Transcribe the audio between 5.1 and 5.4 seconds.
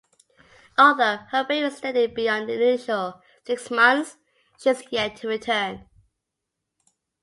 to